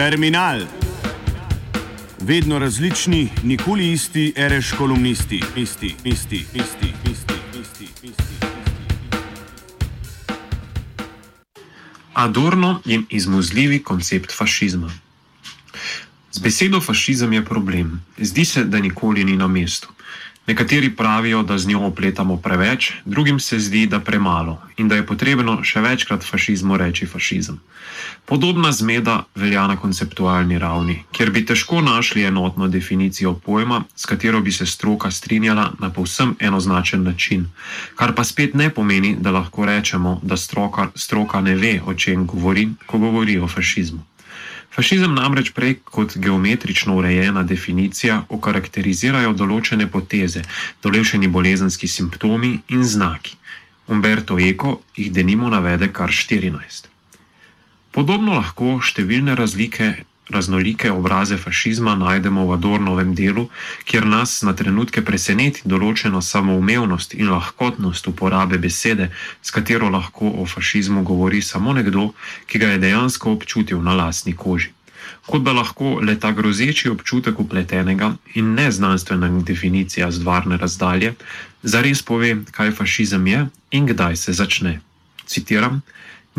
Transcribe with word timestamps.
Terminal. 0.00 0.60
Vedno 2.20 2.58
različni, 2.58 3.28
nikoli 3.42 3.92
isti, 3.92 4.32
reš 4.36 4.72
kolumnisti, 4.78 5.42
isti, 5.56 5.94
isti, 6.04 6.36
isti, 6.54 6.92
isti, 7.10 7.34
isti, 7.60 7.88
isti. 8.02 8.34
Adorno 12.14 12.80
in 12.84 13.06
izmuzljivi 13.10 13.82
koncept 13.82 14.32
fašizma. 14.38 14.90
Z 16.32 16.40
besedo 16.40 16.80
fašizem 16.80 17.32
je 17.32 17.44
problem. 17.44 18.04
Zdi 18.18 18.44
se, 18.44 18.64
da 18.64 18.78
nikoli 18.78 19.24
ni 19.24 19.36
na 19.36 19.46
mestu. 19.46 19.88
Nekateri 20.50 20.90
pravijo, 20.90 21.42
da 21.42 21.58
z 21.58 21.68
njo 21.68 21.80
opletamo 21.86 22.36
preveč, 22.36 22.92
drugim 23.04 23.40
se 23.40 23.58
zdi, 23.58 23.86
da 23.86 24.00
premalo 24.00 24.58
in 24.76 24.88
da 24.88 24.96
je 24.96 25.06
potrebno 25.06 25.60
še 25.62 25.78
večkrat 25.80 26.26
fašizmu 26.26 26.76
reči 26.76 27.06
fašizem. 27.06 27.60
Podobna 28.26 28.72
zmeda 28.72 29.14
velja 29.34 29.66
na 29.70 29.76
konceptualni 29.76 30.58
ravni, 30.58 30.96
kjer 31.12 31.30
bi 31.30 31.44
težko 31.46 31.80
našli 31.80 32.26
enotno 32.26 32.68
definicijo 32.68 33.34
pojma, 33.46 33.84
s 33.96 34.10
katero 34.10 34.40
bi 34.40 34.52
se 34.52 34.66
stroka 34.66 35.10
strinjala 35.10 35.70
na 35.78 35.90
povsem 35.90 36.34
enoznačen 36.40 37.06
način, 37.06 37.46
kar 37.94 38.14
pa 38.14 38.24
spet 38.24 38.54
ne 38.54 38.70
pomeni, 38.74 39.16
da 39.20 39.30
lahko 39.30 39.70
rečemo, 39.70 40.18
da 40.22 40.36
stroka, 40.36 40.90
stroka 40.94 41.40
ne 41.40 41.54
ve, 41.54 41.78
o 41.86 41.94
čem 41.94 42.26
govori, 42.26 42.68
ko 42.86 42.98
govori 42.98 43.38
o 43.38 43.48
fašizmu. 43.48 44.02
Fašizem 44.70 45.14
namreč 45.14 45.50
prej 45.50 45.80
kot 45.84 46.14
geometrično 46.16 46.94
urejena 46.96 47.42
definicija 47.42 48.20
okarakterizirajo 48.28 49.32
določene 49.34 49.88
poteze, 49.90 50.44
določeni 50.82 51.28
bolezenski 51.28 51.90
simptomi 51.90 52.52
in 52.68 52.84
znaki. 52.86 53.34
Umberto 53.90 54.38
Eco 54.38 54.76
jih 54.96 55.10
denimo 55.12 55.50
navede 55.50 55.90
kar 55.92 56.14
14. 56.14 56.86
Podobno 57.90 58.36
lahko 58.38 58.76
številne 58.78 59.34
razlike, 59.34 59.90
raznolike 60.30 60.90
obraze 60.90 61.36
fašizma 61.36 61.94
najdemo 61.94 62.46
v 62.46 62.54
Adornovem 62.54 63.14
delu, 63.14 63.48
kjer 63.84 64.06
nas 64.06 64.42
na 64.42 64.54
trenutke 64.56 65.02
preseneti 65.04 65.62
določena 65.64 66.22
samoumevnost 66.22 67.14
in 67.14 67.30
lahkotnost 67.30 68.08
uporabe 68.08 68.58
besede, 68.58 69.10
s 69.42 69.50
katero 69.50 69.90
lahko 69.90 70.32
o 70.42 70.46
fašizmu 70.46 71.02
govori 71.02 71.42
samo 71.42 71.72
nekdo, 71.72 72.12
ki 72.46 72.58
ga 72.58 72.74
je 72.74 72.82
dejansko 72.86 73.32
občutil 73.32 73.82
na 73.82 73.94
lastni 73.94 74.36
koži. 74.36 74.72
Kot 75.26 75.42
da 75.44 75.52
lahko 75.52 75.98
le 76.02 76.16
ta 76.18 76.32
grozeči 76.32 76.88
občutek 76.90 77.40
upletenega 77.40 78.14
in 78.34 78.54
neznanstvena 78.54 79.28
definicija 79.46 80.10
zdvarne 80.10 80.56
razdalje 80.56 81.14
zares 81.62 82.02
pove, 82.02 82.36
kaj 82.50 82.70
fašizem 82.70 83.26
je 83.26 83.46
in 83.70 83.86
kdaj 83.86 84.16
se 84.16 84.32
začne. 84.32 84.80
Citiram. 85.26 85.82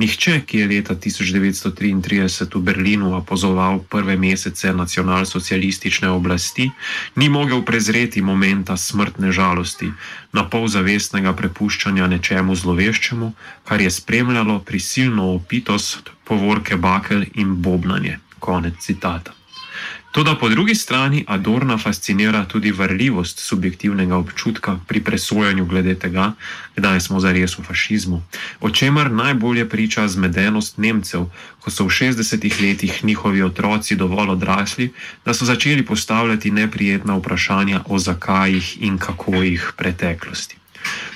Nihče, 0.01 0.41
ki 0.49 0.57
je 0.57 0.67
leta 0.67 0.95
1933 0.97 2.55
v 2.55 2.61
Berlinu 2.65 3.13
opozoval 3.13 3.85
prve 3.85 4.17
mesece 4.17 4.73
nacionalsocialistične 4.73 6.09
oblasti, 6.09 6.71
ni 7.15 7.29
mogel 7.29 7.61
prezreti 7.61 8.21
momenta 8.21 8.77
smrtne 8.77 9.29
žalosti, 9.29 9.91
na 10.33 10.47
pol 10.49 10.65
zavestnega 10.65 11.35
prepuščanja 11.37 12.07
nečemu 12.07 12.55
zloveščemu, 12.55 13.29
kar 13.69 13.81
je 13.81 13.91
spremljalo 13.93 14.57
prisilno 14.65 15.35
opitost, 15.35 16.09
povorke 16.25 16.81
bakel 16.81 17.29
in 17.37 17.61
bobnanje. 17.61 18.17
Konec 18.39 18.81
citata. 18.81 19.40
Toda 20.11 20.35
po 20.35 20.49
drugi 20.49 20.75
strani 20.75 21.23
Adorna 21.27 21.77
fascinira 21.77 22.45
tudi 22.45 22.71
vrljivost 22.71 23.39
subjektivnega 23.39 24.17
občutka 24.17 24.79
pri 24.87 25.03
presojanju 25.03 25.65
glede 25.65 25.95
tega, 25.95 26.33
kdaj 26.75 26.99
smo 26.99 27.19
zares 27.19 27.57
v 27.57 27.63
fašizmu, 27.63 28.21
o 28.59 28.69
čemer 28.69 29.11
najbolje 29.11 29.69
priča 29.69 30.07
zmedenost 30.07 30.77
Nemcev, 30.77 31.25
ko 31.59 31.71
so 31.71 31.87
v 31.87 31.95
60-ih 31.95 32.61
letih 32.61 33.03
njihovi 33.03 33.43
otroci 33.43 33.95
dovolj 33.95 34.35
odrasli, 34.35 34.91
da 35.25 35.33
so 35.33 35.45
začeli 35.45 35.85
postavljati 35.85 36.51
neprijetna 36.51 37.15
vprašanja 37.15 37.83
o 37.87 37.99
zakajih 37.99 38.81
in 38.81 38.97
kakojih 38.97 39.71
preteklosti. 39.77 40.60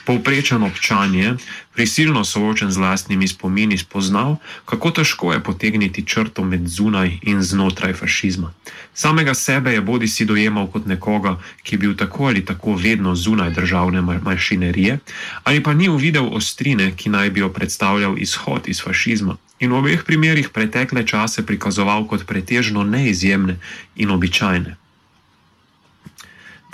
Povprečen 0.05 0.63
občan 0.63 1.15
je, 1.15 1.35
prisilno 1.73 2.23
soočen 2.23 2.71
z 2.71 2.77
lastnimi 2.77 3.27
spomini, 3.27 3.77
spoznal, 3.77 4.37
kako 4.65 4.91
težko 4.91 5.33
je 5.33 5.43
potegniti 5.43 6.05
črto 6.05 6.43
med 6.45 6.67
zunaj 6.67 7.19
in 7.21 7.41
znotraj 7.41 7.93
fašizma. 7.93 8.53
Samega 8.93 9.33
sebe 9.33 9.73
je 9.73 9.81
bodi 9.81 10.07
si 10.07 10.25
dojemal 10.25 10.67
kot 10.67 10.85
nekoga, 10.85 11.39
ki 11.63 11.75
je 11.75 11.79
bil 11.79 11.95
tako 11.97 12.29
ali 12.29 12.45
tako 12.45 12.75
vedno 12.75 13.15
zunaj 13.15 13.49
državne 13.49 14.01
mašinerije, 14.01 14.99
ali 15.43 15.63
pa 15.63 15.73
ni 15.73 15.89
uvidel 15.89 16.29
ostrine, 16.31 16.91
ki 16.95 17.09
naj 17.09 17.29
bi 17.29 17.39
jo 17.39 17.49
predstavljal 17.49 18.17
izhod 18.17 18.67
iz 18.67 18.81
fašizma. 18.81 19.37
In 19.59 19.71
v 19.71 19.77
obeh 19.77 20.03
primerih 20.03 20.49
pretekle 20.49 21.07
čase 21.07 21.45
prikazoval 21.45 22.07
kot 22.07 22.25
pretežno 22.27 22.83
neizjemne 22.83 23.57
in 23.95 24.11
običajne. 24.11 24.75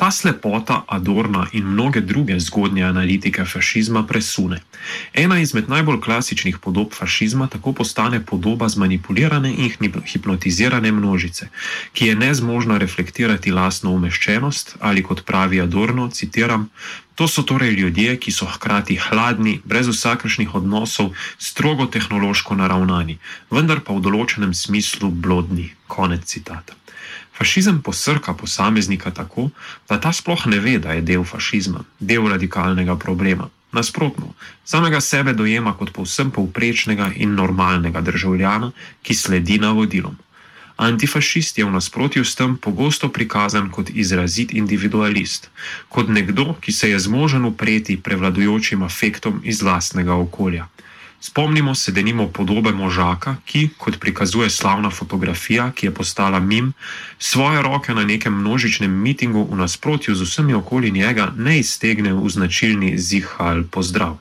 Ta 0.02 0.12
slepota 0.12 0.84
Adorna 0.88 1.48
in 1.52 1.64
mnoge 1.64 2.02
druge 2.02 2.40
zgodnje 2.40 2.84
analitike 2.84 3.46
fašizma 3.46 4.02
presune. 4.08 4.58
Ena 5.14 5.40
izmed 5.40 5.70
najbolj 5.70 6.00
klasičnih 6.02 6.58
podob 6.58 6.94
fašizma 6.94 7.48
tako 7.48 7.74
postane 7.74 8.26
podoba 8.26 8.70
zmanipulirane 8.70 9.54
in 9.54 9.70
hipnotizirane 10.06 10.92
množice, 10.92 11.48
ki 11.94 12.06
je 12.06 12.16
nezmožna 12.16 12.78
reflektirati 12.78 13.52
lastno 13.52 13.92
umeščenost 13.92 14.76
ali 14.80 15.04
kot 15.04 15.26
pravi 15.26 15.62
Adorno, 15.62 16.10
citiram. 16.10 16.70
To 17.16 17.28
so 17.28 17.44
torej 17.44 17.76
ljudje, 17.76 18.18
ki 18.18 18.32
so 18.32 18.48
hkrati 18.48 18.96
hladni, 18.96 19.60
brez 19.66 19.88
vsakršnih 19.88 20.56
odnosov, 20.56 21.12
strogo 21.38 21.86
tehnološko 21.86 22.56
naravnani, 22.56 23.18
vendar 23.52 23.84
pa 23.84 23.94
v 23.94 24.04
določenem 24.06 24.54
smislu 24.56 25.12
blodni. 25.12 25.72
Konec 25.92 26.24
citata. 26.26 26.78
Fašizem 27.36 27.82
posrka 27.82 28.34
posameznika 28.34 29.12
tako, 29.12 29.50
da 29.90 30.00
ta 30.00 30.14
sploh 30.14 30.46
ne 30.46 30.60
ve, 30.60 30.78
da 30.80 30.94
je 30.94 31.02
del 31.02 31.24
fašizma, 31.28 31.84
del 32.00 32.28
radikalnega 32.30 32.96
problema. 32.96 33.50
Nasprotno, 33.72 34.34
samega 34.66 35.00
sebe 35.02 35.34
dojema 35.34 35.74
kot 35.80 35.94
povsem 35.96 36.32
povprečnega 36.32 37.12
in 37.16 37.36
normalnega 37.36 38.02
državljana, 38.02 38.72
ki 39.02 39.16
sledi 39.16 39.60
navodilom. 39.60 40.18
Antifašist 40.82 41.58
je 41.58 41.66
v 41.66 41.72
nasprotju 41.72 42.26
s 42.26 42.34
tem 42.36 42.58
pogosto 42.58 43.06
prikazan 43.14 43.70
kot 43.70 43.94
izrazit 43.94 44.50
individualist, 44.54 45.52
kot 45.94 46.10
nekdo, 46.10 46.56
ki 46.58 46.74
se 46.74 46.90
je 46.90 47.00
zmožen 47.00 47.46
upreti 47.46 48.02
prevladujočim 48.02 48.82
afektom 48.82 49.42
iz 49.46 49.62
lastnega 49.62 50.18
okolja. 50.18 50.66
Spomnimo 51.22 51.76
se, 51.76 51.92
da 51.92 52.02
nimamo 52.02 52.34
podobe 52.34 52.72
možaka, 52.72 53.36
ki, 53.46 53.70
kot 53.78 54.00
prikazuje 54.00 54.50
slavna 54.50 54.90
fotografija, 54.90 55.70
ki 55.72 55.86
je 55.86 55.94
postala 55.94 56.40
mim, 56.40 56.74
svoje 57.20 57.62
roke 57.62 57.94
na 57.94 58.04
nekem 58.04 58.34
množičnem 58.34 58.92
mitingu 58.92 59.46
v 59.52 59.62
nasprotju 59.62 60.16
z 60.16 60.26
vsemi 60.26 60.54
okoli 60.54 60.92
njega 60.92 61.30
ne 61.38 61.60
iztegne 61.60 62.14
v 62.14 62.30
značilni 62.30 62.98
zihal 62.98 63.64
pozdrav. 63.70 64.18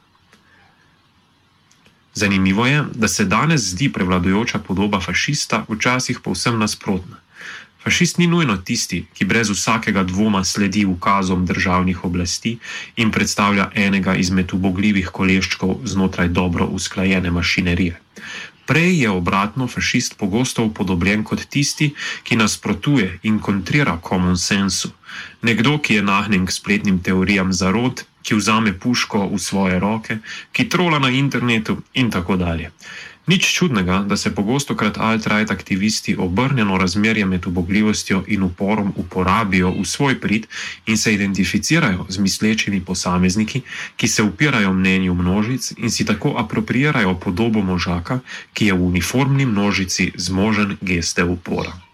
Zanimivo 2.21 2.67
je, 2.67 2.85
da 2.95 3.09
se 3.09 3.25
danes 3.25 3.61
zdi 3.73 3.89
prevladujoča 3.93 4.59
podoba 4.59 5.01
fašista 5.01 5.65
včasih 5.69 6.21
povsem 6.21 6.59
nasprotna. 6.59 7.17
Fašist 7.85 8.19
ni 8.19 8.27
nujno 8.27 8.57
tisti, 8.57 8.99
ki 9.15 9.25
brez 9.25 9.51
vsakega 9.51 10.03
dvoma 10.05 10.45
sledi 10.45 10.85
ukazom 10.85 11.47
državnih 11.47 12.05
oblasti 12.05 12.59
in 12.97 13.11
predstavlja 13.11 13.71
enega 13.75 14.15
izmed 14.15 14.53
ubogljivih 14.53 15.09
koleščkov 15.09 15.79
znotraj 15.85 16.29
dobro 16.29 16.67
usklajene 16.67 17.31
mašinerije. 17.31 17.97
Prej 18.67 19.01
je 19.03 19.11
obratno 19.11 19.67
fašist 19.67 20.19
pogosto 20.19 20.65
upodobljen 20.65 21.25
kot 21.25 21.47
tisti, 21.49 21.95
ki 22.23 22.37
nasprotuje 22.37 23.19
in 23.23 23.39
kontrira 23.39 23.97
common 24.09 24.37
sensu, 24.37 24.93
nekdo, 25.43 25.79
ki 25.79 25.95
je 25.95 26.03
nahnjen 26.03 26.47
k 26.47 26.53
spletnim 26.53 27.01
teorijam 27.03 27.53
zarod, 27.53 28.05
ki 28.23 28.35
vzame 28.35 28.73
puško 28.79 29.29
v 29.33 29.39
svoje 29.39 29.79
roke, 29.79 30.19
ki 30.53 30.69
trola 30.69 30.99
na 30.99 31.11
internetu 31.11 31.83
in 31.95 32.11
tako 32.11 32.37
dalje. 32.37 32.71
Nič 33.31 33.47
čudnega, 33.55 34.03
da 34.09 34.17
se 34.17 34.35
pogosto 34.35 34.75
krat 34.75 34.99
alt-right 34.99 35.51
aktivisti 35.53 36.17
obrnjeno 36.19 36.79
razmerje 36.79 37.27
med 37.27 37.47
ubogljivostjo 37.47 38.25
in 38.27 38.43
uporom 38.43 38.93
uporabijo 38.97 39.71
v 39.71 39.85
svoj 39.85 40.21
prid 40.21 40.47
in 40.87 40.99
se 40.99 41.15
identificirajo 41.15 42.07
z 42.09 42.19
mislečimi 42.19 42.81
posamezniki, 42.81 43.61
ki 43.97 44.09
se 44.09 44.23
upirajo 44.23 44.73
mnenju 44.73 45.15
množic 45.15 45.73
in 45.79 45.91
si 45.91 46.05
tako 46.05 46.35
apropriirajo 46.39 47.15
podobo 47.15 47.63
možaka, 47.63 48.19
ki 48.53 48.67
je 48.67 48.73
v 48.73 48.83
uniformni 48.83 49.47
množici 49.47 50.13
zmožen 50.17 50.77
geste 50.81 51.25
upora. 51.25 51.90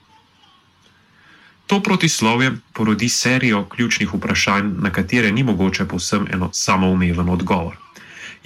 To 1.67 1.83
protislovje 1.83 2.53
porodi 2.73 3.09
serijo 3.09 3.65
ključnih 3.65 4.15
vprašanj, 4.15 4.71
na 4.79 4.91
katere 4.91 5.33
ni 5.33 5.43
mogoče 5.43 5.85
povsem 5.85 6.27
eno 6.33 6.51
samoumeven 6.53 7.29
odgovor 7.29 7.77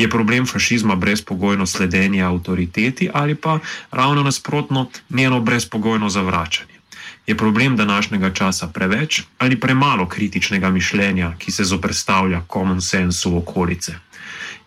je 0.00 0.10
problem 0.10 0.46
fašizma 0.46 0.94
brezpogojno 0.96 1.66
sledenje 1.66 2.22
avtoriteti 2.22 3.10
ali 3.12 3.34
pa 3.34 3.58
ravno 3.90 4.22
nasprotno 4.22 4.90
njeno 5.10 5.40
brezpogojno 5.40 6.08
zavračanje. 6.08 6.80
Je 7.26 7.36
problem 7.36 7.76
današnjega 7.76 8.32
časa 8.34 8.68
preveč 8.68 9.22
ali 9.38 9.60
premalo 9.60 10.08
kritičnega 10.08 10.70
mišljenja, 10.70 11.34
ki 11.38 11.52
se 11.52 11.64
zoprstavlja 11.64 12.42
common 12.52 12.80
sensu 12.80 13.36
okolice? 13.36 13.94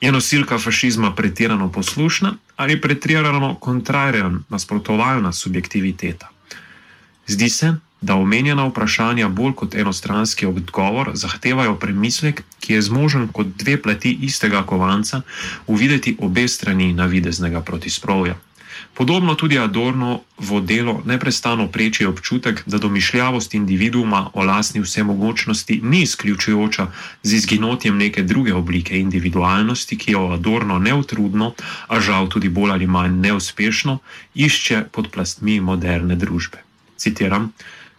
Je 0.01 0.11
nosilka 0.11 0.57
fašizma 0.57 1.15
pretirano 1.15 1.71
poslušna 1.71 2.33
ali 2.55 2.81
pretirano 2.81 3.55
kontrarjena, 3.55 4.39
nasprotovalna 4.49 5.31
subjektiviteta? 5.31 6.29
Zdi 7.27 7.49
se, 7.49 7.73
da 8.03 8.15
omenjena 8.15 8.67
vprašanja 8.67 9.29
bolj 9.29 9.53
kot 9.55 9.75
enostranski 9.75 10.45
odgovor 10.45 11.11
zahtevajo 11.13 11.75
premislek, 11.79 12.43
ki 12.59 12.73
je 12.73 12.81
zmožen 12.81 13.27
kot 13.27 13.47
dve 13.57 13.81
plati 13.81 14.17
istega 14.21 14.63
kovanca 14.63 15.21
uvideti 15.67 16.17
obe 16.19 16.47
strani 16.47 16.93
navideznega 16.93 17.61
protislovja. 17.61 18.35
Podobno 18.93 19.33
tudi 19.35 19.57
Adorno 19.57 20.21
v 20.37 20.61
delo 20.61 21.01
neprestano 21.05 21.65
preči 21.67 22.05
občutek, 22.05 22.61
da 22.65 22.77
domišljavost 22.77 23.53
individuuma 23.53 24.29
o 24.33 24.43
lastni 24.43 24.81
vsemogočnosti 24.81 25.79
ni 25.83 26.01
izključujoča 26.01 26.87
z 27.23 27.33
izginotjem 27.33 27.97
neke 27.97 28.23
druge 28.23 28.53
oblike 28.53 28.99
individualnosti, 28.99 29.97
ki 29.97 30.11
jo 30.11 30.27
Adorno 30.37 30.79
neutrudno, 30.79 31.53
a 31.87 31.99
žal 31.99 32.29
tudi 32.29 32.49
bolj 32.49 32.71
ali 32.71 32.87
manj 32.87 33.17
neuspešno, 33.19 33.97
išče 34.35 34.83
pod 34.91 35.09
plastmi 35.09 35.59
moderne 35.59 36.15
družbe. 36.15 36.61
Citiram: 36.97 37.51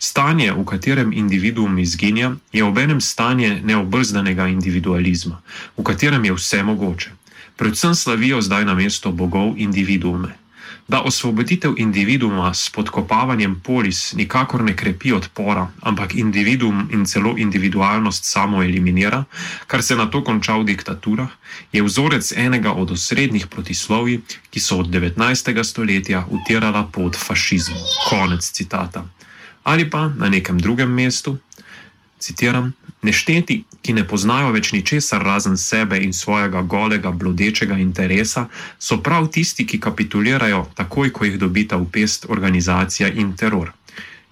Stanje, 0.05 0.53
v 0.53 0.65
katerem 0.69 1.13
individuum 1.17 1.79
izginja, 1.79 2.35
je 2.53 2.65
obenem 2.65 3.01
stanje 3.01 3.61
neobrzdanega 3.65 4.51
individualizma, 4.53 5.41
v 5.79 5.83
katerem 5.83 6.25
je 6.25 6.35
vse 6.37 6.61
mogoče. 6.63 7.11
Predvsem 7.57 7.95
slavijo 7.95 8.43
zdaj 8.45 8.65
na 8.69 8.75
mesto 8.75 9.13
bogov 9.13 9.55
individuume. 9.57 10.37
Da 10.89 11.01
osvoboditev 11.01 11.79
individuuma 11.81 12.53
s 12.55 12.69
podkopavanjem 12.71 13.57
polis 13.65 14.13
nikakor 14.13 14.65
ne 14.65 14.77
krepi 14.77 15.13
odpora, 15.13 15.71
ampak 15.81 16.15
individuum 16.15 16.89
in 16.93 17.09
celo 17.09 17.35
individualnost 17.39 18.29
samo 18.29 18.63
eliminira, 18.63 19.25
kar 19.67 19.83
se 19.83 19.97
na 19.97 20.11
to 20.11 20.21
konča 20.25 20.59
v 20.61 20.65
diktaturah, 20.65 21.33
je 21.73 21.83
vzorec 21.83 22.33
enega 22.37 22.73
od 22.73 22.91
osrednjih 22.91 23.47
protislovij, 23.47 24.21
ki 24.51 24.61
so 24.61 24.85
od 24.85 24.93
19. 24.93 25.65
stoletja 25.65 26.27
utirala 26.31 26.85
pot 26.93 27.17
fašizmu. 27.17 27.81
Konec 28.11 28.51
citata 28.51 29.09
ali 29.65 29.91
pa 29.91 30.09
na 30.17 30.29
nekem 30.29 30.59
drugem 30.61 30.93
mestu, 30.93 31.39
citiram: 32.19 32.73
Nešteti, 33.03 33.65
ki 33.85 33.93
ne 33.93 34.07
poznajo 34.09 34.53
več 34.55 34.73
ničesar 34.73 35.21
razen 35.25 35.59
sebe 35.61 35.99
in 36.01 36.13
svojega 36.17 36.63
golega, 36.63 37.11
blodečega 37.11 37.77
interesa, 37.77 38.47
so 38.79 38.97
prav 39.05 39.29
tisti, 39.29 39.67
ki 39.67 39.81
kapitulirajo 39.81 40.65
takoj, 40.75 41.13
ko 41.13 41.29
jih 41.29 41.37
dobita 41.39 41.77
v 41.77 41.91
pest 41.93 42.25
organizacija 42.29 43.11
in 43.13 43.35
teror. 43.37 43.75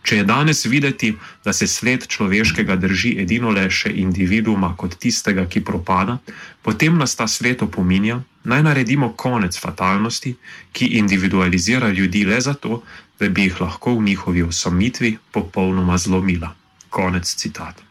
Če 0.03 0.17
je 0.17 0.25
danes 0.27 0.65
videti, 0.67 1.13
da 1.45 1.53
se 1.53 1.67
sled 1.67 2.07
človeškega 2.11 2.77
drži 2.77 3.15
edino 3.23 3.53
le 3.55 3.69
še 3.71 3.93
individuuma 4.03 4.73
kot 4.77 4.97
tistega, 4.99 5.47
ki 5.47 5.63
propada, 5.65 6.19
potem 6.63 6.99
nas 6.99 7.15
ta 7.15 7.29
svet 7.31 7.63
opominja, 7.63 8.19
naj 8.45 8.65
naredimo 8.67 9.13
konec 9.15 9.59
fatalnosti, 9.59 10.35
ki 10.73 10.91
individualizira 10.99 11.93
ljudi 11.95 12.25
le 12.27 12.41
zato, 12.41 12.83
da 13.21 13.29
bi 13.29 13.47
jih 13.47 13.61
lahko 13.63 13.95
v 13.95 14.09
njihovi 14.11 14.43
osamitvi 14.43 15.17
popolnoma 15.31 15.99
zlomila. 15.99 16.55
Konec 16.91 17.35
citata. 17.39 17.87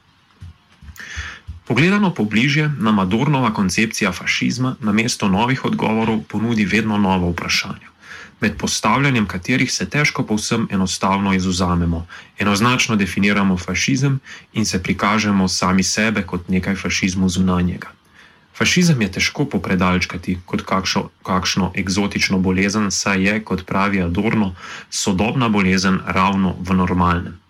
Pogledano 1.71 2.11
pobliže, 2.13 2.67
nam 2.79 2.99
Adornova 2.99 3.53
koncepcija 3.53 4.11
fašizma 4.11 4.75
na 4.79 4.91
mesto 4.91 5.27
novih 5.27 5.65
odgovorov 5.65 6.23
ponudi 6.27 6.65
vedno 6.65 6.97
nova 6.97 7.29
vprašanja, 7.31 7.87
med 8.41 8.57
postavljanjem 8.57 9.27
katerih 9.27 9.71
se 9.71 9.89
težko 9.89 10.25
povsem 10.25 10.67
enostavno 10.71 11.33
izuzamemo, 11.33 12.05
enoznačno 12.39 12.95
definiramo 12.95 13.57
fašizem 13.57 14.19
in 14.53 14.65
se 14.65 14.83
prikažemo 14.83 15.47
sami 15.47 15.83
sebe 15.83 16.23
kot 16.23 16.49
nekaj 16.49 16.75
fašizmu 16.75 17.29
zunanjega. 17.29 17.91
Fašizem 18.57 19.01
je 19.01 19.11
težko 19.11 19.45
popredalčkati 19.45 20.37
kot 20.45 20.61
kakšno, 20.61 21.09
kakšno 21.23 21.71
eksotično 21.75 22.37
bolezen, 22.39 22.91
saj 22.91 23.23
je, 23.23 23.39
kot 23.43 23.65
pravi 23.65 24.01
Adorno, 24.01 24.55
sodobna 24.89 25.49
bolezen 25.49 25.99
ravno 26.05 26.55
v 26.59 26.73
normalnem. 26.73 27.40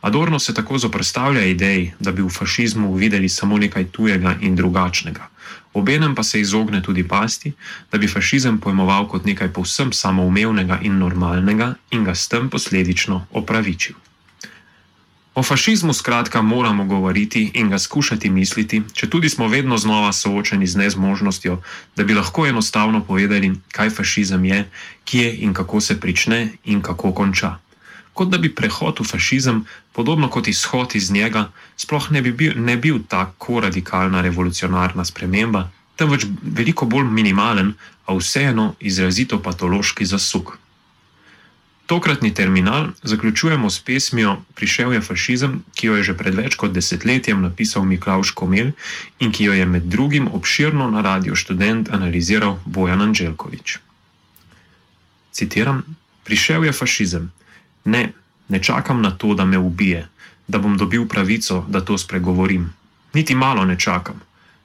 Adorno 0.00 0.38
se 0.38 0.54
tako 0.54 0.78
zoprstavlja 0.78 1.44
ideji, 1.44 1.92
da 2.00 2.12
bi 2.12 2.22
v 2.22 2.28
fašizmu 2.28 2.94
videli 2.94 3.28
samo 3.28 3.58
nekaj 3.58 3.84
tujega 3.84 4.36
in 4.40 4.56
drugačnega. 4.56 5.28
Obenem 5.74 6.14
pa 6.14 6.22
se 6.22 6.40
izogne 6.40 6.82
tudi 6.82 7.08
pasti, 7.08 7.52
da 7.92 7.98
bi 7.98 8.08
fašizem 8.08 8.58
pojmoval 8.58 9.08
kot 9.08 9.24
nekaj 9.24 9.52
povsem 9.52 9.92
samoumevnega 9.92 10.78
in 10.82 10.98
normalnega 10.98 11.74
in 11.90 12.04
ga 12.04 12.14
s 12.14 12.28
tem 12.28 12.50
posledično 12.50 13.26
opravičil. 13.30 13.96
O 15.34 15.42
fašizmu 15.42 15.92
skratka 15.92 16.42
moramo 16.42 16.84
govoriti 16.84 17.50
in 17.54 17.68
ga 17.70 17.78
skušati 17.78 18.30
misliti, 18.30 18.82
če 18.92 19.10
tudi 19.10 19.28
smo 19.28 19.48
vedno 19.48 19.76
znova 19.78 20.12
soočeni 20.12 20.66
z 20.66 20.76
nezmožnostjo, 20.76 21.60
da 21.96 22.04
bi 22.04 22.14
lahko 22.14 22.46
enostavno 22.46 23.04
povedali, 23.04 23.52
kaj 23.72 23.90
fašizem 23.90 24.44
je, 24.44 24.64
kje 25.04 25.36
in 25.36 25.54
kako 25.54 25.80
se 25.80 26.00
prične 26.00 26.48
in 26.64 26.82
kako 26.82 27.12
konča. 27.12 27.58
Kot 28.18 28.32
da 28.34 28.38
bi 28.42 28.50
prehod 28.50 28.98
v 28.98 29.06
fašizem, 29.06 29.60
podobno 29.94 30.26
kot 30.26 30.48
izhod 30.50 30.96
iz 30.98 31.12
njega, 31.14 31.52
sploh 31.78 32.10
ne 32.10 32.22
bi 32.22 32.32
bil, 32.32 32.56
ne 32.58 32.74
bil 32.76 32.98
tako 33.06 33.60
radikalna 33.62 34.24
revolucionarna 34.26 35.04
sprememba, 35.06 35.68
temveč 35.94 36.26
veliko 36.42 36.86
bolj 36.86 37.06
minimalen, 37.06 37.76
a 38.08 38.16
vseeno 38.16 38.72
izrazito 38.80 39.38
patološki 39.42 40.06
zasuk. 40.06 40.56
Tokratni 41.86 42.34
terminal 42.34 42.86
zaključujemo 43.02 43.70
s 43.70 43.80
pesmijo 43.80 44.36
Prišel 44.54 44.92
je 44.92 45.00
fašizem, 45.00 45.62
ki 45.74 45.86
jo 45.86 45.96
je 45.96 46.02
že 46.02 46.14
pred 46.16 46.34
več 46.34 46.56
kot 46.56 46.72
desetletjem 46.72 47.40
napisal 47.42 47.84
Miklaš 47.84 48.30
Komel 48.30 48.72
in 49.20 49.32
ki 49.32 49.44
jo 49.44 49.52
je 49.52 49.66
med 49.66 49.82
drugim 49.82 50.28
obširno 50.28 50.90
na 50.90 51.00
radio 51.00 51.36
študent 51.36 51.88
analiziral 51.88 52.58
Bojan 52.64 53.02
Anželkovič. 53.02 53.78
Citiram: 55.32 55.84
Prišel 56.24 56.64
je 56.64 56.72
fašizem. 56.72 57.30
Ne, 57.88 58.12
ne 58.48 58.62
čakam 58.62 59.02
na 59.02 59.10
to, 59.10 59.34
da 59.34 59.44
me 59.44 59.58
ubije, 59.58 60.08
da 60.48 60.58
bom 60.58 60.76
dobil 60.76 61.06
pravico, 61.08 61.64
da 61.68 61.80
to 61.80 61.98
spregovorim. 61.98 62.72
Niti 63.14 63.34
malo 63.34 63.64
ne 63.64 63.78
čakam. 63.78 64.20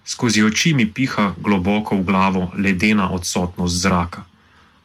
Skozi 0.06 0.44
oči 0.44 0.74
mi 0.74 0.86
piha 0.94 1.34
globoko 1.38 1.96
v 1.96 2.04
glavo 2.04 2.52
ledena 2.58 3.12
odsotnost 3.12 3.82
zraka. 3.82 4.24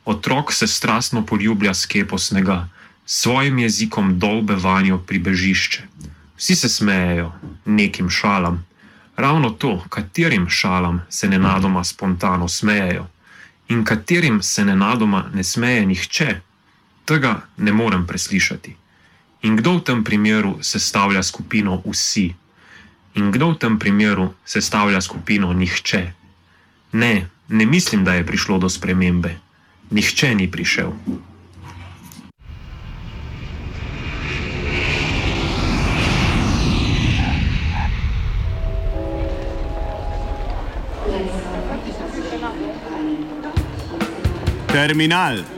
Otrok 0.05 0.52
se 0.52 0.67
strastno 0.67 1.26
poljublja 1.26 1.75
s 1.75 1.87
kepo 1.87 2.19
snega, 2.19 2.69
s 3.06 3.23
svojim 3.23 3.58
jezikom 3.58 4.19
dolbe 4.19 4.55
vanjo 4.55 4.99
pribežišče. 4.99 5.82
Vsi 6.37 6.55
se 6.55 6.69
smejejo 6.69 7.32
nekim 7.64 8.11
šalam. 8.11 8.64
Ravno 9.16 9.50
to, 9.50 9.85
katerim 9.88 10.49
šalam 10.49 11.02
se 11.11 11.28
nenadoma 11.28 11.85
spontano 11.85 12.49
smejejo 12.49 13.07
in 13.68 13.85
katerim 13.85 14.42
se 14.42 14.64
nenadoma 14.64 15.25
ne 15.35 15.45
smeje 15.45 15.87
nihče, 15.87 16.40
tega 17.09 17.33
ne 17.57 17.73
morem 17.73 18.05
preslišati. 18.07 18.77
In 19.49 19.57
kdo 19.57 19.79
v 19.79 19.85
tem 19.88 20.05
primeru 20.05 20.59
sestavlja 20.61 21.23
skupino 21.23 21.81
vsi? 21.87 22.29
In 23.17 23.33
kdo 23.33 23.55
v 23.55 23.59
tem 23.65 23.79
primeru 23.81 24.35
sestavlja 24.45 25.00
skupino 25.00 25.53
nihče? 25.53 26.05
Ne, 26.93 27.15
ne 27.49 27.67
mislim, 27.67 28.05
da 28.05 28.15
je 28.15 28.27
prišlo 28.27 28.59
do 28.59 28.69
spremembe 28.69 29.38
nihče 29.91 30.35
ni 30.35 30.50
prišel. 30.50 30.93
Terminal. 44.69 45.58